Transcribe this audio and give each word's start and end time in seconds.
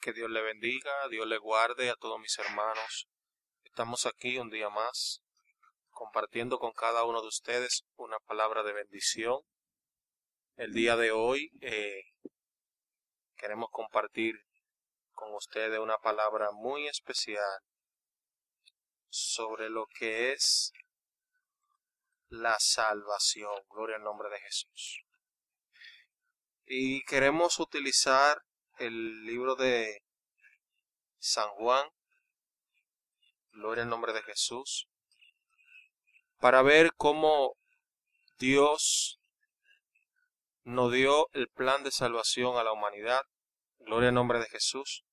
Que 0.00 0.14
Dios 0.14 0.30
le 0.30 0.40
bendiga, 0.40 1.08
Dios 1.08 1.26
le 1.26 1.36
guarde 1.36 1.90
a 1.90 1.94
todos 1.94 2.18
mis 2.18 2.38
hermanos. 2.38 3.06
Estamos 3.64 4.06
aquí 4.06 4.38
un 4.38 4.48
día 4.48 4.70
más 4.70 5.22
compartiendo 5.90 6.58
con 6.58 6.72
cada 6.72 7.04
uno 7.04 7.20
de 7.20 7.28
ustedes 7.28 7.84
una 7.96 8.18
palabra 8.20 8.62
de 8.62 8.72
bendición. 8.72 9.42
El 10.56 10.72
día 10.72 10.96
de 10.96 11.10
hoy 11.10 11.50
eh, 11.60 12.02
queremos 13.36 13.68
compartir 13.70 14.36
con 15.12 15.34
ustedes 15.34 15.78
una 15.78 15.98
palabra 15.98 16.50
muy 16.50 16.88
especial 16.88 17.60
sobre 19.10 19.68
lo 19.68 19.86
que 19.98 20.32
es 20.32 20.72
la 22.30 22.58
salvación. 22.58 23.52
Gloria 23.68 23.96
al 23.96 24.04
nombre 24.04 24.30
de 24.30 24.40
Jesús. 24.40 25.04
Y 26.64 27.04
queremos 27.04 27.60
utilizar 27.60 28.42
el 28.80 29.26
libro 29.26 29.56
de 29.56 30.02
San 31.18 31.48
Juan, 31.50 31.86
gloria 33.52 33.84
al 33.84 33.90
nombre 33.90 34.14
de 34.14 34.22
Jesús, 34.22 34.88
para 36.38 36.62
ver 36.62 36.92
cómo 36.96 37.56
Dios 38.38 39.20
nos 40.64 40.92
dio 40.92 41.28
el 41.32 41.48
plan 41.48 41.84
de 41.84 41.90
salvación 41.90 42.56
a 42.56 42.64
la 42.64 42.72
humanidad, 42.72 43.20
gloria 43.80 44.08
al 44.08 44.14
nombre 44.14 44.38
de 44.38 44.48
Jesús, 44.48 45.04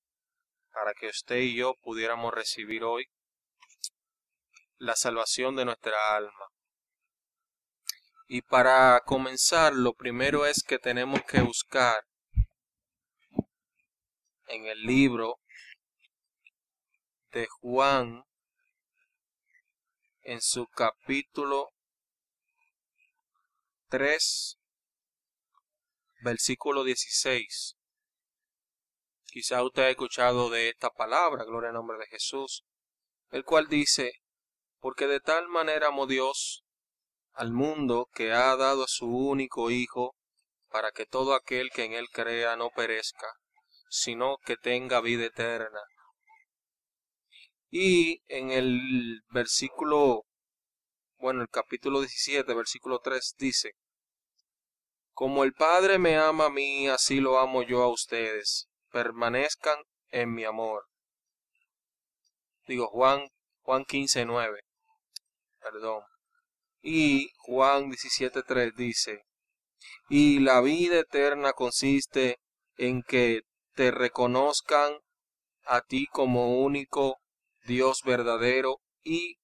para 0.72 0.94
que 0.94 1.08
usted 1.08 1.36
y 1.36 1.54
yo 1.54 1.74
pudiéramos 1.82 2.32
recibir 2.32 2.84
hoy 2.84 3.04
la 4.78 4.96
salvación 4.96 5.56
de 5.56 5.66
nuestra 5.66 6.16
alma. 6.16 6.46
Y 8.28 8.40
para 8.40 9.00
comenzar, 9.04 9.74
lo 9.74 9.92
primero 9.92 10.46
es 10.46 10.62
que 10.62 10.78
tenemos 10.78 11.20
que 11.24 11.42
buscar 11.42 12.07
en 14.48 14.66
el 14.66 14.82
libro 14.82 15.38
de 17.32 17.46
Juan, 17.60 18.24
en 20.22 20.40
su 20.40 20.66
capítulo 20.66 21.70
3, 23.88 24.58
versículo 26.22 26.84
16. 26.84 27.76
Quizá 29.26 29.62
usted 29.62 29.82
ha 29.82 29.90
escuchado 29.90 30.50
de 30.50 30.70
esta 30.70 30.90
palabra, 30.90 31.44
gloria 31.44 31.68
al 31.68 31.74
nombre 31.74 31.98
de 31.98 32.06
Jesús, 32.06 32.64
el 33.30 33.44
cual 33.44 33.68
dice, 33.68 34.12
porque 34.80 35.06
de 35.06 35.20
tal 35.20 35.48
manera 35.48 35.88
amó 35.88 36.06
Dios 36.06 36.64
al 37.32 37.52
mundo 37.52 38.08
que 38.14 38.32
ha 38.32 38.56
dado 38.56 38.84
a 38.84 38.88
su 38.88 39.06
único 39.06 39.70
Hijo, 39.70 40.14
para 40.70 40.92
que 40.92 41.06
todo 41.06 41.34
aquel 41.34 41.70
que 41.70 41.84
en 41.84 41.92
él 41.92 42.08
crea 42.10 42.56
no 42.56 42.70
perezca, 42.70 43.26
sino 43.88 44.38
que 44.44 44.56
tenga 44.56 45.00
vida 45.00 45.26
eterna. 45.26 45.80
Y 47.70 48.22
en 48.28 48.50
el 48.50 49.22
versículo, 49.30 50.24
bueno, 51.18 51.42
el 51.42 51.48
capítulo 51.48 52.00
17, 52.00 52.54
versículo 52.54 53.00
3 53.00 53.34
dice, 53.38 53.72
Como 55.12 55.44
el 55.44 55.52
Padre 55.52 55.98
me 55.98 56.16
ama 56.16 56.46
a 56.46 56.50
mí, 56.50 56.88
así 56.88 57.20
lo 57.20 57.38
amo 57.38 57.62
yo 57.62 57.82
a 57.82 57.88
ustedes, 57.88 58.68
permanezcan 58.90 59.78
en 60.10 60.32
mi 60.32 60.44
amor. 60.44 60.86
Digo, 62.66 62.86
Juan, 62.88 63.28
Juan 63.62 63.84
15, 63.84 64.24
9, 64.24 64.60
perdón. 65.60 66.02
Y 66.80 67.30
Juan 67.38 67.90
17.3 67.90 68.74
dice, 68.74 69.24
y 70.08 70.40
la 70.40 70.60
vida 70.60 71.00
eterna 71.00 71.52
consiste 71.52 72.38
en 72.76 73.02
que 73.02 73.42
te 73.78 73.92
reconozcan 73.92 74.98
a 75.62 75.82
ti 75.82 76.08
como 76.08 76.58
único 76.58 77.18
Dios 77.64 78.02
verdadero 78.04 78.80
y 79.04 79.36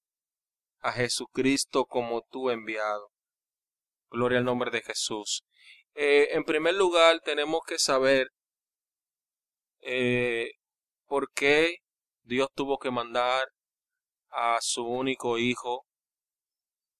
a 0.81 0.91
Jesucristo 0.91 1.85
como 1.85 2.21
tu 2.29 2.49
enviado. 2.49 3.11
Gloria 4.09 4.39
al 4.39 4.43
nombre 4.43 4.71
de 4.71 4.81
Jesús. 4.81 5.45
Eh, 5.93 6.27
en 6.31 6.43
primer 6.43 6.73
lugar, 6.75 7.21
tenemos 7.21 7.61
que 7.65 7.79
saber 7.79 8.27
eh, 9.79 10.51
por 11.05 11.31
qué 11.31 11.77
Dios 12.23 12.49
tuvo 12.53 12.77
que 12.77 12.91
mandar 12.91 13.47
a 14.31 14.57
su 14.59 14.85
único 14.85 15.37
Hijo 15.37 15.85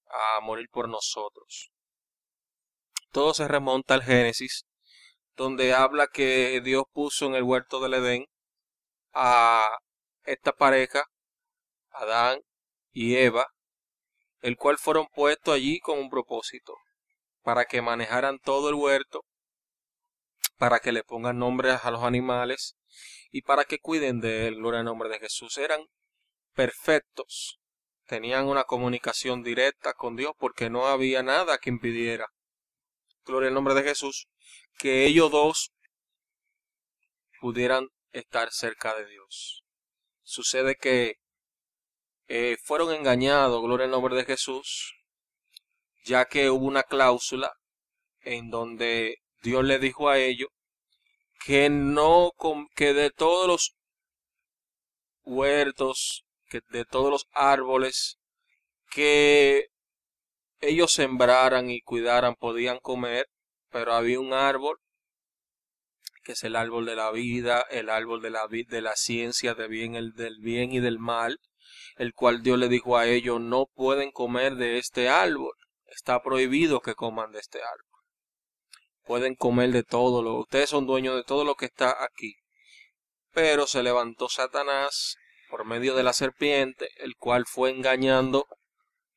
a 0.06 0.40
morir 0.40 0.70
por 0.72 0.88
nosotros. 0.88 1.70
Todo 3.12 3.34
se 3.34 3.46
remonta 3.46 3.94
al 3.94 4.04
Génesis, 4.04 4.64
donde 5.36 5.74
habla 5.74 6.08
que 6.08 6.62
Dios 6.62 6.84
puso 6.92 7.26
en 7.26 7.36
el 7.36 7.44
huerto 7.44 7.80
del 7.80 7.96
Edén 7.96 8.26
a 9.14 9.78
esta 10.24 10.54
pareja, 10.54 11.06
Adán 11.90 12.40
y 12.92 13.16
Eva, 13.16 13.48
el 14.42 14.58
cual 14.58 14.78
fueron 14.78 15.08
puestos 15.08 15.56
allí 15.56 15.80
con 15.80 16.00
un 16.00 16.10
propósito, 16.10 16.76
para 17.42 17.66
que 17.66 17.82
manejaran 17.82 18.40
todo 18.40 18.70
el 18.70 18.76
huerto, 18.76 19.22
para 20.58 20.80
que 20.80 20.92
le 20.92 21.04
pongan 21.04 21.40
nombres 21.40 21.84
a 21.84 21.92
los 21.92 22.04
animales 22.04 22.76
y 23.32 23.42
para 23.42 23.66
que 23.66 23.80
cuiden 23.80 24.22
de 24.22 24.48
él, 24.48 24.56
gloria 24.56 24.80
al 24.80 24.86
nombre 24.86 25.10
de 25.10 25.20
Jesús. 25.20 25.58
Eran 25.58 25.82
perfectos, 26.54 27.60
tenían 28.06 28.48
una 28.48 28.64
comunicación 28.64 29.44
directa 29.44 29.94
con 29.94 30.16
Dios 30.16 30.34
porque 30.38 30.70
no 30.70 30.88
había 30.88 31.24
nada 31.24 31.58
que 31.58 31.70
impidiera, 31.70 32.28
gloria 33.26 33.50
al 33.50 33.54
nombre 33.54 33.74
de 33.74 33.84
Jesús, 33.84 34.28
que 34.78 35.06
ellos 35.06 35.32
dos 35.32 35.72
pudieran 37.42 37.90
estar 38.12 38.52
cerca 38.52 38.96
de 38.96 39.06
Dios. 39.08 39.64
Sucede 40.24 40.76
que 40.76 41.18
eh, 42.28 42.58
fueron 42.64 42.94
engañados, 42.94 43.62
gloria 43.62 43.86
al 43.86 43.92
nombre 43.92 44.16
de 44.16 44.26
Jesús, 44.26 44.96
ya 46.06 46.26
que 46.26 46.50
hubo 46.50 46.66
una 46.66 46.84
cláusula 46.84 47.54
en 48.22 48.50
donde 48.50 49.18
Dios 49.44 49.64
le 49.64 49.80
dijo 49.80 50.10
a 50.10 50.18
ellos 50.18 50.50
que 51.46 51.70
no, 51.70 52.32
que 52.76 52.94
de 52.94 53.12
todos 53.12 53.48
los 53.48 53.76
huertos, 55.24 56.26
que 56.50 56.62
de 56.70 56.86
todos 56.86 57.12
los 57.12 57.28
árboles 57.32 58.18
que 58.90 59.68
ellos 60.62 60.92
sembraran 60.94 61.70
y 61.70 61.82
cuidaran 61.82 62.36
podían 62.36 62.80
comer, 62.80 63.28
pero 63.70 63.94
había 63.94 64.20
un 64.20 64.34
árbol 64.34 64.78
que 66.26 66.32
es 66.32 66.44
el 66.44 66.56
árbol 66.56 66.88
de 66.88 66.96
la 66.96 67.12
vida, 67.12 67.62
el 67.70 67.90
árbol 67.90 68.22
de 68.22 68.32
la, 68.32 68.48
de 68.48 68.82
la 68.82 68.96
ciencia 68.96 69.54
bien, 69.54 69.96
el 69.96 70.14
del 70.14 70.40
bien 70.40 70.72
y 70.72 70.80
del 70.80 70.98
mal, 70.98 71.40
el 71.98 72.14
cual 72.14 72.42
Dios 72.42 72.58
le 72.58 72.68
dijo 72.68 72.98
a 72.98 73.06
ellos, 73.06 73.40
no 73.40 73.68
pueden 73.76 74.12
comer 74.12 74.56
de 74.56 74.80
este 74.80 75.08
árbol, 75.08 75.54
está 75.86 76.24
prohibido 76.24 76.82
que 76.82 76.96
coman 76.96 77.32
de 77.32 77.40
este 77.40 77.60
árbol. 77.60 78.02
Pueden 79.04 79.36
comer 79.36 79.72
de 79.72 79.84
todo 79.84 80.24
lo, 80.24 80.40
ustedes 80.40 80.72
son 80.72 80.88
dueños 80.88 81.16
de 81.16 81.24
todo 81.24 81.46
lo 81.46 81.54
que 81.54 81.66
está 81.66 82.04
aquí. 82.04 82.34
Pero 83.32 83.68
se 83.68 83.84
levantó 83.84 84.28
Satanás 84.28 85.18
por 85.48 85.64
medio 85.64 85.96
de 85.96 86.04
la 86.04 86.14
serpiente, 86.14 86.90
el 86.98 87.16
cual 87.18 87.46
fue 87.46 87.70
engañando, 87.70 88.48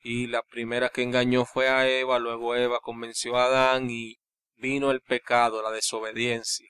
y 0.00 0.26
la 0.26 0.42
primera 0.42 0.90
que 0.90 1.02
engañó 1.02 1.44
fue 1.44 1.68
a 1.68 1.88
Eva, 1.88 2.18
luego 2.18 2.54
Eva 2.54 2.80
convenció 2.80 3.36
a 3.36 3.46
Adán 3.46 3.90
y 3.90 4.16
vino 4.56 4.90
el 4.90 5.00
pecado, 5.00 5.62
la 5.62 5.70
desobediencia. 5.70 6.68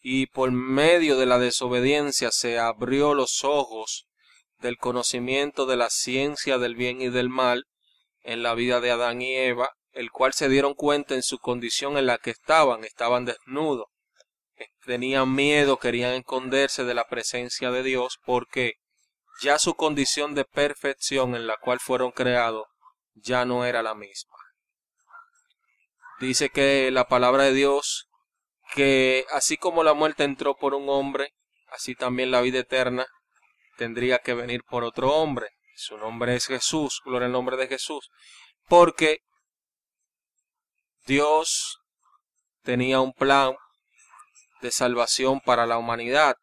Y 0.00 0.26
por 0.26 0.50
medio 0.50 1.16
de 1.16 1.26
la 1.26 1.38
desobediencia 1.38 2.30
se 2.30 2.58
abrió 2.58 3.14
los 3.14 3.44
ojos 3.44 4.06
del 4.58 4.78
conocimiento 4.78 5.66
de 5.66 5.76
la 5.76 5.90
ciencia 5.90 6.58
del 6.58 6.76
bien 6.76 7.00
y 7.00 7.08
del 7.08 7.28
mal 7.28 7.66
en 8.22 8.42
la 8.42 8.54
vida 8.54 8.80
de 8.80 8.90
Adán 8.90 9.22
y 9.22 9.34
Eva, 9.36 9.70
el 9.92 10.10
cual 10.10 10.32
se 10.32 10.48
dieron 10.48 10.74
cuenta 10.74 11.14
en 11.14 11.22
su 11.22 11.38
condición 11.38 11.98
en 11.98 12.06
la 12.06 12.18
que 12.18 12.30
estaban, 12.30 12.84
estaban 12.84 13.24
desnudos, 13.24 13.86
tenían 14.84 15.34
miedo, 15.34 15.78
querían 15.78 16.14
esconderse 16.14 16.84
de 16.84 16.94
la 16.94 17.04
presencia 17.04 17.70
de 17.70 17.82
Dios, 17.82 18.18
porque 18.24 18.74
ya 19.40 19.58
su 19.58 19.74
condición 19.74 20.34
de 20.34 20.44
perfección 20.44 21.34
en 21.34 21.46
la 21.46 21.56
cual 21.56 21.80
fueron 21.80 22.12
creados 22.12 22.66
ya 23.14 23.44
no 23.44 23.64
era 23.64 23.82
la 23.82 23.94
misma. 23.94 24.36
Dice 26.20 26.50
que 26.50 26.90
la 26.90 27.08
palabra 27.08 27.44
de 27.44 27.52
Dios, 27.52 28.08
que 28.74 29.26
así 29.32 29.56
como 29.56 29.82
la 29.82 29.94
muerte 29.94 30.24
entró 30.24 30.56
por 30.56 30.74
un 30.74 30.88
hombre, 30.88 31.34
así 31.68 31.94
también 31.94 32.30
la 32.30 32.40
vida 32.40 32.60
eterna 32.60 33.06
tendría 33.76 34.18
que 34.18 34.34
venir 34.34 34.62
por 34.64 34.84
otro 34.84 35.12
hombre. 35.14 35.48
Su 35.74 35.98
nombre 35.98 36.36
es 36.36 36.46
Jesús, 36.46 37.00
gloria 37.04 37.26
al 37.26 37.32
nombre 37.32 37.56
de 37.56 37.66
Jesús. 37.66 38.08
Porque 38.68 39.18
Dios 41.06 41.80
tenía 42.62 43.00
un 43.00 43.12
plan 43.12 43.56
de 44.60 44.70
salvación 44.70 45.40
para 45.40 45.66
la 45.66 45.78
humanidad. 45.78 46.36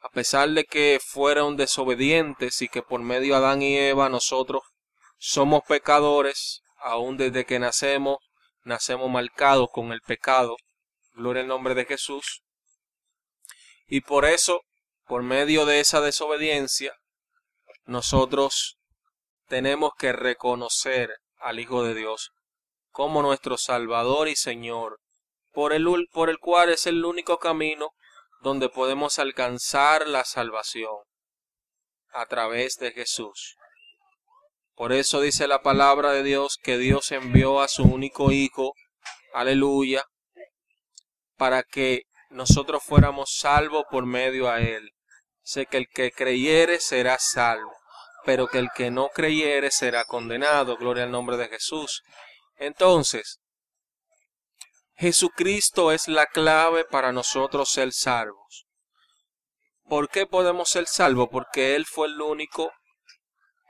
A 0.00 0.10
pesar 0.10 0.48
de 0.50 0.64
que 0.64 1.00
fueron 1.04 1.56
desobedientes 1.56 2.62
y 2.62 2.68
que 2.68 2.82
por 2.82 3.00
medio 3.00 3.34
de 3.34 3.38
Adán 3.38 3.62
y 3.62 3.76
Eva 3.76 4.08
nosotros 4.08 4.62
somos 5.18 5.62
pecadores, 5.66 6.62
aún 6.78 7.16
desde 7.16 7.44
que 7.44 7.58
nacemos 7.58 8.18
nacemos 8.68 9.10
marcados 9.10 9.68
con 9.72 9.92
el 9.92 10.00
pecado. 10.02 10.56
Gloria 11.14 11.42
al 11.42 11.48
nombre 11.48 11.74
de 11.74 11.86
Jesús. 11.86 12.42
Y 13.86 14.02
por 14.02 14.24
eso, 14.24 14.60
por 15.06 15.22
medio 15.22 15.64
de 15.64 15.80
esa 15.80 16.00
desobediencia, 16.00 16.94
nosotros 17.86 18.76
tenemos 19.48 19.92
que 19.98 20.12
reconocer 20.12 21.10
al 21.38 21.58
Hijo 21.58 21.82
de 21.82 21.94
Dios 21.94 22.30
como 22.90 23.22
nuestro 23.22 23.56
Salvador 23.56 24.28
y 24.28 24.36
Señor, 24.36 25.00
por 25.52 25.72
el, 25.72 25.86
por 26.12 26.28
el 26.28 26.38
cual 26.38 26.70
es 26.70 26.86
el 26.86 27.04
único 27.04 27.38
camino 27.38 27.90
donde 28.40 28.68
podemos 28.68 29.18
alcanzar 29.18 30.06
la 30.06 30.24
salvación 30.24 30.96
a 32.12 32.26
través 32.26 32.76
de 32.76 32.92
Jesús. 32.92 33.56
Por 34.74 34.92
eso 34.92 35.20
dice 35.20 35.48
la 35.48 35.62
palabra 35.62 36.12
de 36.12 36.22
Dios 36.22 36.56
que 36.62 36.78
Dios 36.78 37.10
envió 37.10 37.60
a 37.60 37.68
su 37.68 37.82
único 37.82 38.30
Hijo, 38.30 38.74
aleluya, 39.34 40.04
para 41.36 41.62
que 41.62 42.02
nosotros 42.30 42.82
fuéramos 42.84 43.34
salvos 43.38 43.84
por 43.90 44.06
medio 44.06 44.50
a 44.50 44.60
Él. 44.60 44.92
Sé 45.42 45.66
que 45.66 45.78
el 45.78 45.88
que 45.88 46.12
creyere 46.12 46.78
será 46.78 47.18
salvo, 47.18 47.74
pero 48.24 48.46
que 48.46 48.58
el 48.58 48.68
que 48.74 48.90
no 48.90 49.08
creyere 49.08 49.70
será 49.70 50.04
condenado. 50.04 50.76
Gloria 50.76 51.04
al 51.04 51.10
nombre 51.10 51.36
de 51.36 51.48
Jesús. 51.48 52.02
Entonces, 52.56 53.40
Jesucristo 54.98 55.92
es 55.92 56.08
la 56.08 56.26
clave 56.26 56.84
para 56.84 57.12
nosotros 57.12 57.70
ser 57.70 57.92
salvos. 57.92 58.66
¿Por 59.84 60.08
qué 60.08 60.26
podemos 60.26 60.70
ser 60.70 60.88
salvos? 60.88 61.28
Porque 61.30 61.76
Él 61.76 61.86
fue 61.86 62.08
el 62.08 62.20
único 62.20 62.72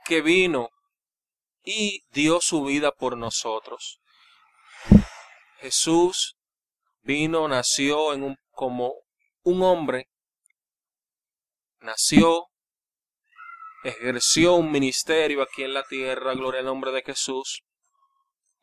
que 0.05 0.21
vino 0.21 0.69
y 1.63 2.01
dio 2.09 2.41
su 2.41 2.63
vida 2.63 2.91
por 2.91 3.15
nosotros. 3.15 3.99
Jesús 5.59 6.35
vino, 7.03 7.47
nació 7.47 8.13
en 8.13 8.23
un, 8.23 8.37
como 8.49 8.95
un 9.43 9.61
hombre, 9.61 10.09
nació, 11.79 12.47
ejerció 13.83 14.55
un 14.55 14.71
ministerio 14.71 15.43
aquí 15.43 15.61
en 15.61 15.75
la 15.75 15.83
tierra, 15.83 16.33
gloria 16.33 16.61
al 16.61 16.65
nombre 16.65 16.91
de 16.91 17.03
Jesús, 17.03 17.61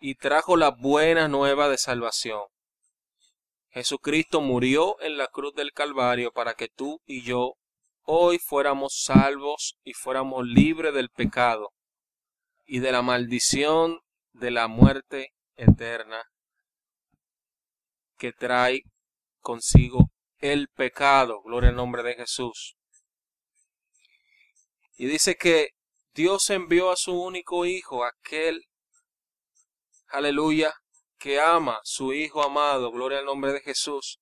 y 0.00 0.16
trajo 0.16 0.56
la 0.56 0.70
buena 0.70 1.28
nueva 1.28 1.68
de 1.68 1.78
salvación. 1.78 2.42
Jesucristo 3.76 4.40
murió 4.40 4.98
en 5.02 5.18
la 5.18 5.26
cruz 5.26 5.54
del 5.54 5.74
Calvario 5.74 6.32
para 6.32 6.54
que 6.54 6.66
tú 6.66 7.02
y 7.04 7.20
yo 7.20 7.56
hoy 8.04 8.38
fuéramos 8.38 9.02
salvos 9.04 9.76
y 9.84 9.92
fuéramos 9.92 10.46
libres 10.46 10.94
del 10.94 11.10
pecado 11.10 11.74
y 12.64 12.78
de 12.78 12.90
la 12.90 13.02
maldición 13.02 14.00
de 14.32 14.50
la 14.50 14.66
muerte 14.66 15.34
eterna 15.56 16.24
que 18.16 18.32
trae 18.32 18.80
consigo 19.40 20.08
el 20.38 20.68
pecado. 20.68 21.42
Gloria 21.42 21.68
al 21.68 21.76
nombre 21.76 22.02
de 22.02 22.14
Jesús. 22.14 22.78
Y 24.96 25.04
dice 25.04 25.34
que 25.34 25.72
Dios 26.14 26.48
envió 26.48 26.90
a 26.90 26.96
su 26.96 27.12
único 27.12 27.66
hijo, 27.66 28.06
aquel, 28.06 28.64
aleluya, 30.08 30.72
que 31.18 31.40
ama 31.40 31.80
su 31.84 32.12
hijo 32.12 32.42
amado, 32.42 32.90
gloria 32.90 33.18
al 33.18 33.24
nombre 33.24 33.52
de 33.52 33.60
Jesús, 33.60 34.20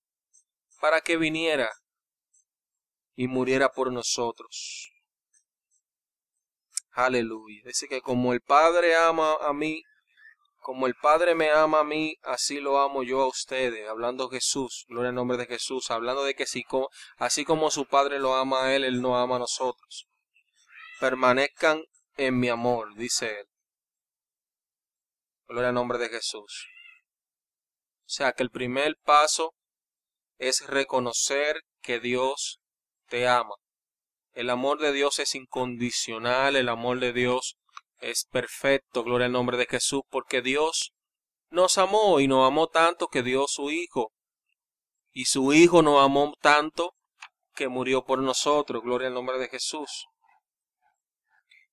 para 0.80 1.00
que 1.00 1.16
viniera 1.16 1.70
y 3.16 3.28
muriera 3.28 3.70
por 3.70 3.92
nosotros. 3.92 4.90
Aleluya. 6.92 7.62
Dice 7.64 7.88
que 7.88 8.00
como 8.00 8.32
el 8.32 8.40
Padre 8.40 8.96
ama 8.96 9.34
a 9.40 9.52
mí, 9.52 9.82
como 10.60 10.86
el 10.86 10.94
Padre 10.94 11.34
me 11.34 11.50
ama 11.50 11.80
a 11.80 11.84
mí, 11.84 12.16
así 12.22 12.60
lo 12.60 12.80
amo 12.80 13.02
yo 13.02 13.20
a 13.20 13.26
ustedes. 13.26 13.88
Hablando 13.88 14.30
Jesús, 14.30 14.86
gloria 14.88 15.10
al 15.10 15.14
nombre 15.14 15.36
de 15.36 15.46
Jesús. 15.46 15.90
Hablando 15.90 16.24
de 16.24 16.34
que 16.34 16.46
si, 16.46 16.64
así 17.18 17.44
como 17.44 17.70
su 17.70 17.86
Padre 17.86 18.18
lo 18.18 18.34
ama 18.34 18.64
a 18.64 18.74
él, 18.74 18.84
él 18.84 19.02
no 19.02 19.18
ama 19.18 19.36
a 19.36 19.40
nosotros. 19.40 20.06
Permanezcan 21.00 21.84
en 22.16 22.38
mi 22.38 22.48
amor, 22.48 22.94
dice 22.94 23.40
él. 23.40 23.46
Gloria 25.48 25.68
al 25.68 25.74
nombre 25.74 25.98
de 25.98 26.08
Jesús. 26.08 26.66
Sea 28.14 28.32
que 28.32 28.44
el 28.44 28.50
primer 28.50 28.96
paso 29.02 29.54
es 30.38 30.64
reconocer 30.68 31.62
que 31.82 31.98
Dios 31.98 32.60
te 33.08 33.26
ama. 33.26 33.56
El 34.34 34.50
amor 34.50 34.78
de 34.78 34.92
Dios 34.92 35.18
es 35.18 35.34
incondicional, 35.34 36.54
el 36.54 36.68
amor 36.68 37.00
de 37.00 37.12
Dios 37.12 37.56
es 37.98 38.24
perfecto, 38.30 39.02
gloria 39.02 39.26
al 39.26 39.32
nombre 39.32 39.56
de 39.56 39.66
Jesús, 39.66 40.02
porque 40.10 40.42
Dios 40.42 40.92
nos 41.50 41.76
amó 41.76 42.20
y 42.20 42.28
nos 42.28 42.46
amó 42.46 42.68
tanto 42.68 43.08
que 43.08 43.24
dio 43.24 43.48
su 43.48 43.72
Hijo. 43.72 44.12
Y 45.10 45.24
su 45.24 45.52
Hijo 45.52 45.82
nos 45.82 46.00
amó 46.00 46.34
tanto 46.40 46.94
que 47.52 47.66
murió 47.66 48.04
por 48.04 48.20
nosotros, 48.20 48.84
gloria 48.84 49.08
al 49.08 49.14
nombre 49.14 49.38
de 49.38 49.48
Jesús. 49.48 50.06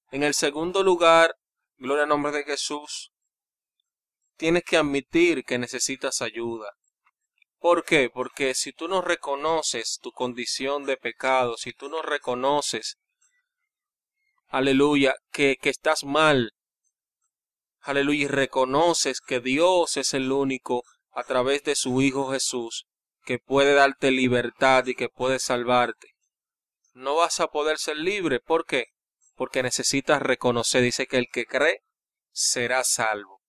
En 0.10 0.24
el 0.24 0.34
segundo 0.34 0.82
lugar, 0.82 1.36
gloria 1.78 2.02
al 2.06 2.10
nombre 2.10 2.32
de 2.32 2.46
Jesús, 2.46 3.12
tienes 4.42 4.64
que 4.64 4.76
admitir 4.76 5.44
que 5.44 5.60
necesitas 5.60 6.20
ayuda. 6.24 6.72
¿Por 7.60 7.86
qué? 7.86 8.10
Porque 8.10 8.56
si 8.56 8.74
tú 8.74 8.88
no 8.88 9.04
reconoces 9.04 10.00
tu 10.02 10.12
condición 10.12 10.84
de 10.86 10.98
pecado, 10.98 11.58
si 11.58 11.74
tú 11.74 11.90
no 11.90 12.02
reconoces, 12.02 12.98
aleluya, 14.48 15.14
que, 15.32 15.58
que 15.62 15.70
estás 15.70 16.04
mal, 16.06 16.54
aleluya, 17.82 18.24
y 18.24 18.28
reconoces 18.30 19.22
que 19.22 19.42
Dios 19.42 19.96
es 19.98 20.16
el 20.16 20.32
único 20.32 20.82
a 21.12 21.24
través 21.24 21.64
de 21.64 21.76
su 21.76 22.02
Hijo 22.02 22.32
Jesús 22.32 22.88
que 23.24 23.38
puede 23.38 23.76
darte 23.76 24.10
libertad 24.10 24.88
y 24.88 24.96
que 24.96 25.08
puede 25.08 25.38
salvarte. 25.38 26.16
No 26.94 27.14
vas 27.14 27.40
a 27.42 27.50
poder 27.50 27.78
ser 27.78 27.98
libre. 27.98 28.40
¿Por 28.40 28.66
qué? 28.66 28.86
Porque 29.36 29.62
necesitas 29.62 30.20
reconocer, 30.20 30.82
dice 30.82 31.06
que 31.06 31.18
el 31.18 31.28
que 31.32 31.46
cree 31.46 31.84
será 32.32 32.84
salvo 32.84 33.41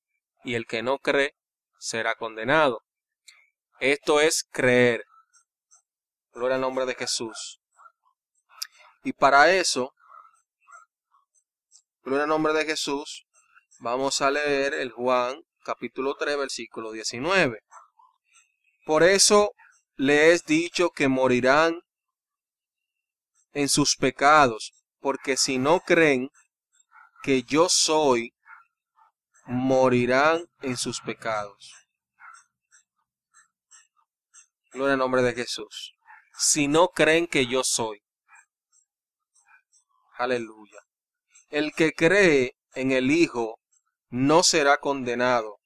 y 0.45 0.55
el 0.55 0.67
que 0.67 0.83
no 0.83 0.99
cree 0.99 1.35
será 1.79 2.15
condenado. 2.15 2.83
Esto 3.81 4.21
es 4.21 4.45
creer. 4.51 5.05
Gloria 6.33 6.55
al 6.57 6.61
nombre 6.61 6.87
de 6.87 6.95
Jesús. 6.95 7.61
Y 9.05 9.13
para 9.13 9.53
eso, 9.53 9.93
gloria 12.03 12.25
al 12.25 12.29
nombre 12.29 12.53
de 12.53 12.65
Jesús, 12.65 13.27
vamos 13.81 14.21
a 14.23 14.31
leer 14.31 14.75
el 14.75 14.93
Juan 14.93 15.43
capítulo 15.65 16.15
3, 16.15 16.39
versículo 16.39 16.93
19. 16.93 17.61
Por 18.85 19.03
eso 19.03 19.53
le 19.97 20.33
es 20.33 20.45
dicho 20.45 20.91
que 20.91 21.09
morirán 21.09 21.81
en 23.53 23.69
sus 23.69 23.97
pecados, 23.97 24.73
porque 25.01 25.37
si 25.37 25.59
no 25.59 25.81
creen 25.81 26.31
que 27.23 27.43
yo 27.43 27.69
soy, 27.69 28.35
morirán 29.45 30.47
en 30.61 30.77
sus 30.77 31.01
pecados. 31.01 31.73
Gloria 34.73 34.95
al 34.95 34.99
nombre 34.99 35.23
de 35.23 35.35
Jesús. 35.35 35.95
Si 36.37 36.69
no 36.69 36.89
creen 36.89 37.27
que 37.27 37.47
yo 37.47 37.63
soy. 37.63 38.03
Aleluya. 40.17 40.79
El 41.51 41.73
que 41.73 41.93
cree 41.93 42.57
en 42.75 42.93
el 42.93 43.11
Hijo 43.11 43.59
no 44.09 44.43
será 44.43 44.79
condenado. 44.79 45.59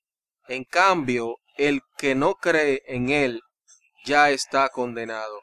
En 0.49 0.64
cambio, 0.64 1.37
el 1.56 1.83
que 1.97 2.14
no 2.14 2.35
cree 2.35 2.83
en 2.87 3.11
Él 3.11 3.42
ya 4.04 4.30
está 4.30 4.68
condenado. 4.68 5.40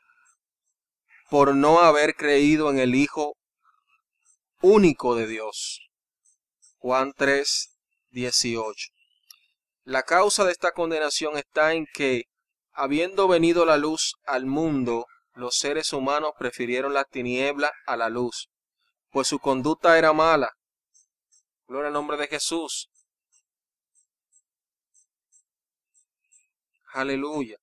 Por 1.30 1.56
no 1.56 1.80
haber 1.80 2.16
creído 2.16 2.70
en 2.70 2.80
el 2.80 2.96
Hijo 2.96 3.36
único 4.62 5.16
de 5.16 5.28
Dios. 5.28 5.82
Juan 6.78 7.14
3, 7.16 7.73
18. 8.14 8.90
La 9.84 10.04
causa 10.04 10.46
de 10.46 10.52
esta 10.54 10.72
condenación 10.72 11.38
está 11.38 11.74
en 11.74 11.86
que 11.94 12.24
Habiendo 12.76 13.28
venido 13.28 13.66
la 13.66 13.78
luz 13.78 14.16
al 14.26 14.48
mundo, 14.48 15.06
los 15.34 15.58
seres 15.58 15.94
humanos 15.94 16.32
prefirieron 16.40 16.92
la 16.96 17.04
tiniebla 17.04 17.72
a 17.86 17.96
la 17.96 18.10
luz, 18.10 18.50
pues 19.12 19.28
su 19.28 19.38
conducta 19.38 19.96
era 20.00 20.12
mala. 20.12 20.50
Gloria 21.68 21.88
al 21.88 21.94
nombre 21.94 22.18
de 22.18 22.28
Jesús. 22.28 22.90
Aleluya. 26.94 27.58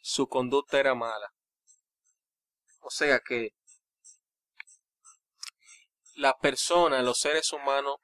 Su 0.00 0.28
conducta 0.28 0.78
era 0.78 0.94
mala. 0.94 1.28
O 2.82 2.90
sea 2.90 3.18
que 3.18 3.50
las 6.14 6.34
personas, 6.40 7.02
los 7.02 7.18
seres 7.18 7.52
humanos, 7.52 7.96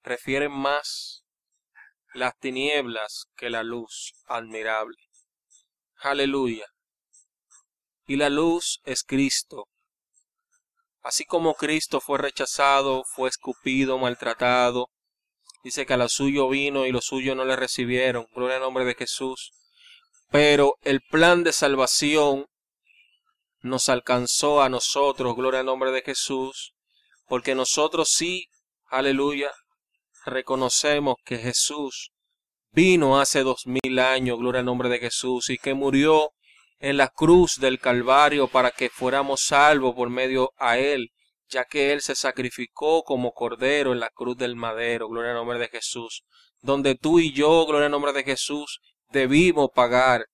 prefieren 0.00 0.52
más 0.52 1.21
las 2.14 2.38
tinieblas 2.38 3.26
que 3.36 3.50
la 3.50 3.62
luz 3.62 4.12
admirable. 4.26 4.98
Aleluya. 5.96 6.66
Y 8.06 8.16
la 8.16 8.28
luz 8.28 8.80
es 8.84 9.02
Cristo. 9.02 9.68
Así 11.02 11.24
como 11.24 11.54
Cristo 11.54 12.00
fue 12.00 12.18
rechazado, 12.18 13.04
fue 13.04 13.28
escupido, 13.28 13.98
maltratado, 13.98 14.88
dice 15.64 15.86
que 15.86 15.94
a 15.94 15.96
lo 15.96 16.08
suyo 16.08 16.48
vino 16.48 16.86
y 16.86 16.92
los 16.92 17.06
suyos 17.06 17.36
no 17.36 17.44
le 17.44 17.56
recibieron. 17.56 18.26
Gloria 18.34 18.56
al 18.56 18.62
nombre 18.62 18.84
de 18.84 18.94
Jesús. 18.94 19.52
Pero 20.30 20.76
el 20.82 21.00
plan 21.00 21.44
de 21.44 21.52
salvación 21.52 22.46
nos 23.60 23.88
alcanzó 23.88 24.62
a 24.62 24.68
nosotros, 24.68 25.36
gloria 25.36 25.60
al 25.60 25.66
nombre 25.66 25.92
de 25.92 26.02
Jesús, 26.02 26.74
porque 27.26 27.54
nosotros 27.54 28.08
sí, 28.08 28.48
aleluya, 28.86 29.52
reconocemos 30.30 31.16
que 31.24 31.38
Jesús 31.38 32.12
vino 32.72 33.20
hace 33.20 33.42
dos 33.42 33.66
mil 33.66 33.98
años, 33.98 34.38
gloria 34.38 34.60
al 34.60 34.66
nombre 34.66 34.88
de 34.88 34.98
Jesús, 34.98 35.50
y 35.50 35.58
que 35.58 35.74
murió 35.74 36.30
en 36.78 36.96
la 36.96 37.08
cruz 37.08 37.60
del 37.60 37.78
Calvario 37.78 38.48
para 38.48 38.70
que 38.70 38.88
fuéramos 38.88 39.42
salvos 39.42 39.94
por 39.94 40.10
medio 40.10 40.50
a 40.56 40.78
Él, 40.78 41.10
ya 41.48 41.64
que 41.64 41.92
Él 41.92 42.00
se 42.00 42.14
sacrificó 42.14 43.04
como 43.04 43.32
cordero 43.32 43.92
en 43.92 44.00
la 44.00 44.10
cruz 44.10 44.36
del 44.36 44.56
madero, 44.56 45.08
gloria 45.08 45.30
al 45.30 45.36
nombre 45.36 45.58
de 45.58 45.68
Jesús, 45.68 46.24
donde 46.60 46.94
tú 46.94 47.20
y 47.20 47.32
yo, 47.32 47.66
gloria 47.66 47.86
al 47.86 47.92
nombre 47.92 48.12
de 48.12 48.24
Jesús, 48.24 48.80
debimos 49.10 49.70
pagar, 49.74 50.26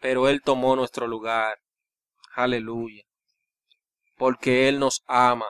pero 0.00 0.28
Él 0.28 0.42
tomó 0.42 0.74
nuestro 0.76 1.06
lugar. 1.06 1.58
Aleluya. 2.34 3.02
Porque 4.16 4.68
Él 4.68 4.78
nos 4.78 5.02
ama. 5.06 5.46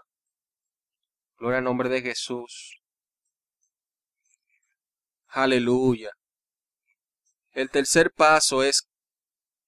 Gloria 1.39 1.59
al 1.59 1.65
nombre 1.65 1.89
de 1.89 2.03
Jesús. 2.03 2.79
Aleluya. 5.39 6.11
El 7.53 7.71
tercer 7.71 8.11
paso 8.11 8.65
es 8.65 8.89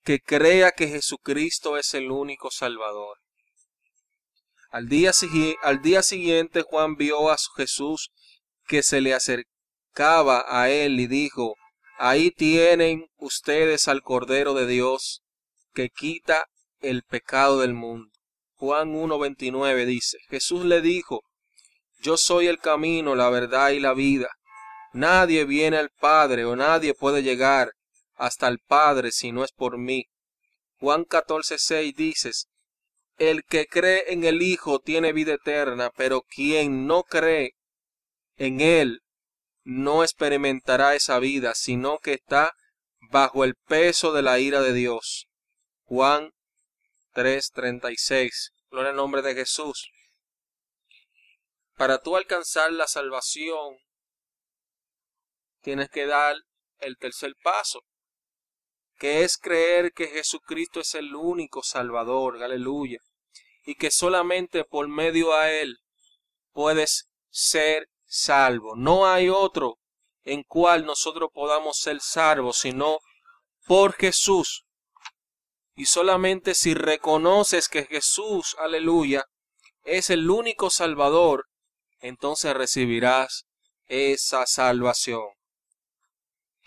que 0.02 0.18
crea 0.18 0.72
que 0.72 0.88
Jesucristo 0.88 1.76
es 1.76 1.94
el 1.94 2.10
único 2.10 2.50
Salvador. 2.50 3.18
Al 4.72 4.88
día, 4.88 5.12
al 5.62 5.80
día 5.80 6.02
siguiente 6.02 6.62
Juan 6.62 6.96
vio 6.96 7.30
a 7.30 7.36
Jesús 7.56 8.10
que 8.66 8.82
se 8.82 9.00
le 9.00 9.14
acercaba 9.14 10.44
a 10.48 10.70
él 10.70 10.98
y 10.98 11.06
dijo, 11.06 11.54
Ahí 11.98 12.32
tienen 12.32 13.06
ustedes 13.18 13.86
al 13.86 14.02
Cordero 14.02 14.54
de 14.54 14.66
Dios 14.66 15.22
que 15.72 15.88
quita 15.88 16.46
el 16.80 17.04
pecado 17.04 17.60
del 17.60 17.74
mundo. 17.74 18.10
Juan 18.56 18.92
1.29 18.92 19.86
dice, 19.86 20.18
Jesús 20.30 20.64
le 20.64 20.80
dijo, 20.80 21.20
Yo 22.00 22.16
soy 22.16 22.48
el 22.48 22.58
camino, 22.58 23.14
la 23.14 23.30
verdad 23.30 23.70
y 23.70 23.78
la 23.78 23.94
vida. 23.94 24.30
Nadie 24.92 25.44
viene 25.44 25.76
al 25.76 25.90
Padre 25.90 26.44
o 26.44 26.56
nadie 26.56 26.94
puede 26.94 27.22
llegar 27.22 27.72
hasta 28.16 28.48
el 28.48 28.58
Padre 28.58 29.12
si 29.12 29.32
no 29.32 29.44
es 29.44 29.52
por 29.52 29.78
mí. 29.78 30.06
Juan 30.78 31.04
14.6 31.04 31.94
dices, 31.94 32.48
El 33.18 33.44
que 33.44 33.66
cree 33.66 34.12
en 34.12 34.24
el 34.24 34.42
Hijo 34.42 34.80
tiene 34.80 35.12
vida 35.12 35.34
eterna, 35.34 35.90
pero 35.96 36.22
quien 36.22 36.86
no 36.86 37.02
cree 37.04 37.54
en 38.36 38.60
Él 38.60 39.02
no 39.62 40.02
experimentará 40.02 40.94
esa 40.94 41.18
vida, 41.18 41.54
sino 41.54 41.98
que 41.98 42.14
está 42.14 42.54
bajo 43.10 43.44
el 43.44 43.54
peso 43.54 44.12
de 44.12 44.22
la 44.22 44.38
ira 44.38 44.60
de 44.62 44.72
Dios. 44.72 45.28
Juan 45.84 46.32
3:36. 47.14 48.52
Gloria 48.70 48.90
al 48.90 48.96
nombre 48.96 49.22
de 49.22 49.34
Jesús. 49.34 49.90
Para 51.76 51.98
tú 51.98 52.16
alcanzar 52.16 52.72
la 52.72 52.86
salvación, 52.86 53.78
tienes 55.60 55.88
que 55.90 56.06
dar 56.06 56.36
el 56.78 56.96
tercer 56.96 57.34
paso, 57.42 57.80
que 58.98 59.24
es 59.24 59.38
creer 59.38 59.92
que 59.92 60.08
Jesucristo 60.08 60.80
es 60.80 60.94
el 60.94 61.14
único 61.14 61.62
Salvador, 61.62 62.42
aleluya, 62.42 62.98
y 63.64 63.74
que 63.74 63.90
solamente 63.90 64.64
por 64.64 64.88
medio 64.88 65.34
a 65.34 65.50
Él 65.50 65.78
puedes 66.52 67.08
ser 67.30 67.88
salvo. 68.06 68.74
No 68.76 69.06
hay 69.06 69.28
otro 69.28 69.76
en 70.24 70.42
cual 70.42 70.84
nosotros 70.84 71.30
podamos 71.32 71.78
ser 71.78 72.00
salvos, 72.00 72.58
sino 72.58 72.98
por 73.66 73.94
Jesús. 73.94 74.64
Y 75.74 75.86
solamente 75.86 76.54
si 76.54 76.74
reconoces 76.74 77.68
que 77.68 77.84
Jesús, 77.84 78.56
aleluya, 78.58 79.24
es 79.84 80.10
el 80.10 80.28
único 80.28 80.68
Salvador, 80.68 81.46
entonces 82.00 82.54
recibirás 82.54 83.46
esa 83.86 84.46
salvación. 84.46 85.39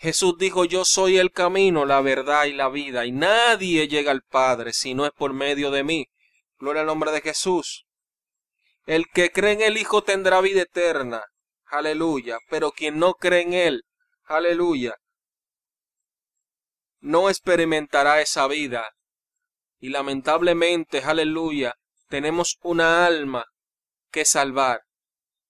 Jesús 0.04 0.36
dijo, 0.36 0.66
yo 0.66 0.84
soy 0.84 1.16
el 1.16 1.32
camino, 1.32 1.86
la 1.86 2.02
verdad 2.02 2.44
y 2.44 2.52
la 2.52 2.68
vida, 2.68 3.06
y 3.06 3.12
nadie 3.12 3.88
llega 3.88 4.10
al 4.10 4.20
Padre 4.20 4.74
si 4.74 4.92
no 4.92 5.06
es 5.06 5.12
por 5.12 5.32
medio 5.32 5.70
de 5.70 5.82
mí. 5.82 6.08
Gloria 6.58 6.82
al 6.82 6.88
nombre 6.88 7.10
de 7.10 7.22
Jesús. 7.22 7.86
El 8.84 9.06
que 9.06 9.30
cree 9.30 9.52
en 9.52 9.62
el 9.62 9.78
Hijo 9.78 10.04
tendrá 10.04 10.42
vida 10.42 10.60
eterna, 10.60 11.24
aleluya. 11.64 12.36
Pero 12.50 12.70
quien 12.70 12.98
no 12.98 13.14
cree 13.14 13.40
en 13.40 13.54
Él, 13.54 13.84
aleluya, 14.24 14.94
no 17.00 17.30
experimentará 17.30 18.20
esa 18.20 18.46
vida. 18.46 18.86
Y 19.78 19.88
lamentablemente, 19.88 20.98
aleluya, 21.02 21.76
tenemos 22.10 22.58
una 22.60 23.06
alma 23.06 23.46
que 24.10 24.26
salvar. 24.26 24.82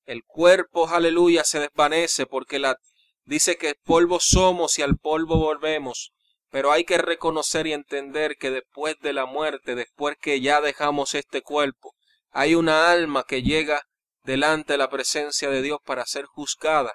El 0.04 0.23
cuerpo, 0.23 0.88
aleluya, 0.88 1.42
se 1.42 1.58
desvanece 1.58 2.26
porque 2.26 2.61
la 2.61 2.78
dice 3.25 3.57
que 3.57 3.75
polvo 3.75 4.21
somos 4.21 4.78
y 4.78 4.83
al 4.83 4.97
polvo 4.97 5.37
volvemos. 5.37 6.12
Pero 6.50 6.71
hay 6.71 6.85
que 6.85 6.99
reconocer 6.99 7.66
y 7.66 7.73
entender 7.73 8.37
que 8.37 8.50
después 8.50 8.97
de 9.00 9.12
la 9.12 9.26
muerte, 9.26 9.75
después 9.75 10.16
que 10.21 10.40
ya 10.40 10.61
dejamos 10.61 11.14
este 11.14 11.43
cuerpo, 11.43 11.95
hay 12.31 12.54
una 12.54 12.90
alma 12.90 13.25
que 13.26 13.43
llega 13.43 13.83
delante 14.23 14.75
de 14.75 14.78
la 14.78 14.88
presencia 14.90 15.50
de 15.50 15.62
Dios 15.62 15.78
para 15.85 16.07
ser 16.07 16.26
juzgada. 16.26 16.95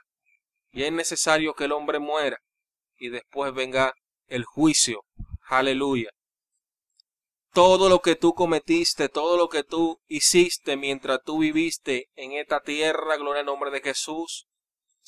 Y 0.72 0.84
es 0.84 0.92
necesario 0.92 1.54
que 1.54 1.66
el 1.66 1.72
hombre 1.72 2.00
muera 2.00 2.38
y 2.98 3.10
después 3.10 3.54
venga 3.54 3.94
el 4.28 4.46
juicio. 4.46 5.02
Aleluya. 5.48 6.10
Todo 7.52 7.90
lo 7.90 8.02
que 8.02 8.16
tú 8.16 8.34
cometiste, 8.34 9.10
todo 9.10 9.36
lo 9.36 9.50
que 9.50 9.64
tú 9.64 10.00
hiciste 10.08 10.78
mientras 10.78 11.20
tú 11.24 11.40
viviste 11.40 12.10
en 12.16 12.34
esta 12.34 12.62
tierra, 12.62 13.18
gloria 13.18 13.40
al 13.40 13.48
nombre 13.48 13.72
de 13.72 13.82
Jesús, 13.82 14.46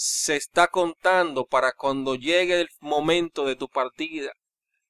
se 0.04 0.36
está 0.36 0.68
contando 0.68 1.46
para 1.46 1.74
cuando 1.74 2.16
llegue 2.16 2.62
el 2.62 2.70
momento 2.80 3.46
de 3.46 3.56
tu 3.56 3.70
partida, 3.70 4.32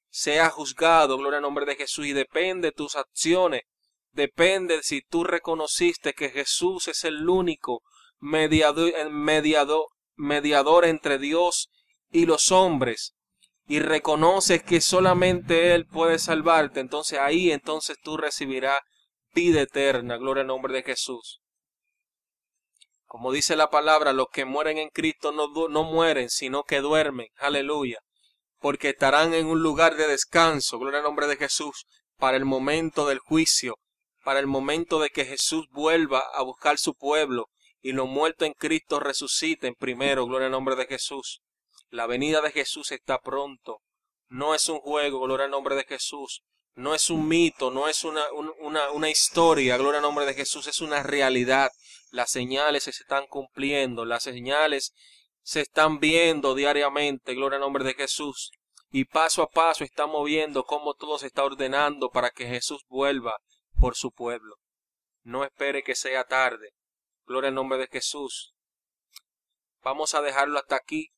sea 0.09 0.49
juzgado, 0.49 1.17
gloria 1.17 1.39
al 1.39 1.43
nombre 1.43 1.65
de 1.65 1.75
Jesús, 1.75 2.05
y 2.05 2.13
depende 2.13 2.69
de 2.69 2.71
tus 2.71 2.95
acciones, 2.95 3.63
depende 4.13 4.81
si 4.83 5.01
tú 5.01 5.25
reconociste 5.25 6.13
que 6.13 6.29
Jesús 6.29 6.87
es 6.87 7.03
el 7.03 7.27
único 7.27 7.81
mediador, 8.19 8.93
mediador, 9.09 9.87
mediador 10.15 10.85
entre 10.85 11.17
Dios 11.17 11.69
y 12.09 12.25
los 12.25 12.53
hombres 12.53 13.13
y 13.67 13.79
reconoces 13.79 14.63
que 14.63 14.79
solamente 14.79 15.75
Él 15.75 15.87
puede 15.87 16.19
salvarte, 16.19 16.79
entonces 16.79 17.19
ahí 17.19 17.51
entonces 17.51 17.97
tú 18.01 18.15
recibirás 18.15 18.79
vida 19.35 19.59
eterna, 19.59 20.15
gloria 20.15 20.41
al 20.41 20.47
nombre 20.47 20.73
de 20.73 20.83
Jesús. 20.83 21.41
Como 23.11 23.33
dice 23.33 23.57
la 23.57 23.69
palabra, 23.69 24.13
los 24.13 24.29
que 24.31 24.45
mueren 24.45 24.77
en 24.77 24.87
Cristo 24.87 25.33
no, 25.33 25.49
no 25.67 25.83
mueren, 25.83 26.29
sino 26.29 26.63
que 26.63 26.79
duermen, 26.79 27.27
aleluya, 27.39 27.99
porque 28.57 28.91
estarán 28.91 29.33
en 29.33 29.47
un 29.47 29.61
lugar 29.61 29.97
de 29.97 30.07
descanso, 30.07 30.79
gloria 30.79 30.99
al 30.99 31.03
nombre 31.03 31.27
de 31.27 31.35
Jesús, 31.35 31.87
para 32.15 32.37
el 32.37 32.45
momento 32.45 33.05
del 33.05 33.19
juicio, 33.19 33.75
para 34.23 34.39
el 34.39 34.47
momento 34.47 35.01
de 35.01 35.09
que 35.09 35.25
Jesús 35.25 35.67
vuelva 35.71 36.23
a 36.33 36.41
buscar 36.43 36.77
su 36.77 36.93
pueblo 36.95 37.49
y 37.81 37.91
los 37.91 38.07
muertos 38.07 38.47
en 38.47 38.53
Cristo 38.53 39.01
resuciten 39.01 39.75
primero, 39.75 40.25
gloria 40.25 40.45
al 40.45 40.53
nombre 40.53 40.77
de 40.77 40.85
Jesús. 40.85 41.41
La 41.89 42.07
venida 42.07 42.39
de 42.39 42.51
Jesús 42.51 42.93
está 42.93 43.19
pronto. 43.19 43.79
No 44.29 44.55
es 44.55 44.69
un 44.69 44.79
juego, 44.79 45.19
gloria 45.19 45.47
al 45.47 45.51
nombre 45.51 45.75
de 45.75 45.83
Jesús. 45.83 46.43
No 46.75 46.95
es 46.95 47.09
un 47.09 47.27
mito, 47.27 47.71
no 47.71 47.89
es 47.89 48.05
una, 48.05 48.23
una, 48.61 48.89
una 48.91 49.09
historia, 49.09 49.75
gloria 49.75 49.97
al 49.97 50.03
nombre 50.03 50.25
de 50.25 50.33
Jesús, 50.33 50.67
es 50.67 50.79
una 50.79 51.03
realidad. 51.03 51.71
Las 52.11 52.29
señales 52.29 52.83
se 52.83 52.89
están 52.91 53.25
cumpliendo, 53.27 54.03
las 54.03 54.23
señales 54.23 54.93
se 55.43 55.61
están 55.61 55.99
viendo 55.99 56.53
diariamente, 56.55 57.33
gloria 57.33 57.55
al 57.55 57.61
nombre 57.61 57.85
de 57.85 57.93
Jesús. 57.93 58.51
Y 58.89 59.05
paso 59.05 59.41
a 59.41 59.47
paso 59.47 59.85
estamos 59.85 60.25
viendo 60.25 60.65
cómo 60.65 60.93
todo 60.93 61.17
se 61.17 61.27
está 61.27 61.45
ordenando 61.45 62.09
para 62.09 62.29
que 62.29 62.45
Jesús 62.45 62.83
vuelva 62.89 63.37
por 63.79 63.95
su 63.95 64.11
pueblo. 64.11 64.57
No 65.23 65.45
espere 65.45 65.83
que 65.83 65.95
sea 65.95 66.25
tarde. 66.25 66.73
Gloria 67.25 67.47
al 67.47 67.55
nombre 67.55 67.77
de 67.79 67.87
Jesús. 67.87 68.53
Vamos 69.81 70.13
a 70.13 70.21
dejarlo 70.21 70.59
hasta 70.59 70.75
aquí 70.75 71.11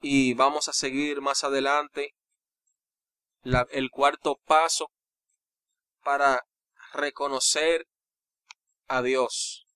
y 0.00 0.34
vamos 0.34 0.68
a 0.68 0.72
seguir 0.72 1.20
más 1.20 1.42
adelante 1.42 2.14
el 3.42 3.90
cuarto 3.90 4.38
paso 4.44 4.92
para 6.04 6.46
reconocer 6.92 7.88
a 8.86 9.02
Dios 9.02 9.66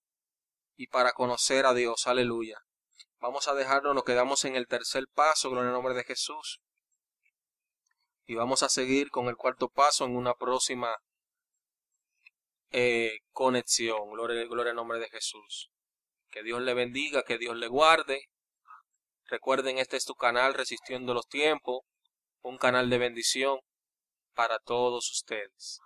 y 0.77 0.89
para 0.89 1.13
conocer 1.13 1.67
a 1.67 1.75
Dios. 1.75 2.07
Aleluya. 2.07 2.59
Vamos 3.21 3.49
a 3.49 3.55
dejarlo, 3.55 3.95
nos 3.95 4.05
quedamos 4.05 4.45
en 4.45 4.57
el 4.57 4.67
tercer 4.67 5.05
paso, 5.15 5.51
gloria 5.51 5.69
al 5.69 5.75
nombre 5.75 5.95
de 5.95 6.05
Jesús. 6.05 6.61
Y 8.27 8.35
vamos 8.35 8.63
a 8.63 8.69
seguir 8.69 9.11
con 9.11 9.29
el 9.29 9.37
cuarto 9.37 9.69
paso 9.69 10.05
en 10.05 10.17
una 10.17 10.35
próxima 10.35 10.97
eh, 12.71 13.19
conexión. 13.33 14.11
Gloria, 14.11 14.45
gloria 14.47 14.73
nombre 14.73 14.99
de 14.99 15.09
Jesús. 15.09 15.71
Que 16.31 16.43
Dios 16.43 16.61
le 16.63 16.75
bendiga, 16.75 17.23
que 17.23 17.39
Dios 17.39 17.57
le 17.57 17.69
guarde. 17.69 18.29
Recuerden, 19.27 19.79
este 19.79 19.97
es 19.97 20.05
tu 20.05 20.15
canal 20.15 20.55
Resistiendo 20.55 21.15
los 21.15 21.29
Tiempos, 21.29 21.83
un 22.43 22.59
canal 22.59 22.91
de 22.91 22.99
bendición 22.99 23.61
para 24.35 24.59
todos 24.59 25.11
ustedes. 25.11 25.81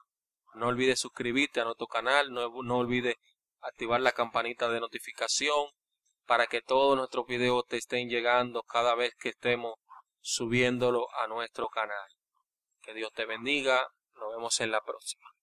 No 0.55 0.69
olvides 0.69 0.99
suscribirte 0.99 1.61
a 1.61 1.65
nuestro 1.65 1.87
canal, 1.87 2.33
no, 2.33 2.63
no 2.63 2.79
olvides 2.79 3.15
activar 3.61 4.01
la 4.01 4.13
campanita 4.13 4.69
de 4.69 4.81
notificación 4.81 5.71
para 6.27 6.47
que 6.47 6.61
todos 6.61 6.97
nuestros 6.97 7.27
videos 7.27 7.67
te 7.67 7.77
estén 7.77 8.09
llegando 8.09 8.63
cada 8.63 8.95
vez 8.95 9.15
que 9.17 9.31
estemos 9.31 9.75
subiéndolo 10.21 11.09
a 11.15 11.27
nuestro 11.27 11.69
canal. 11.69 12.09
Que 12.83 12.95
Dios 12.95 13.13
te 13.13 13.25
bendiga. 13.25 13.89
Nos 14.15 14.35
vemos 14.35 14.61
en 14.61 14.71
la 14.71 14.83
próxima. 14.83 15.38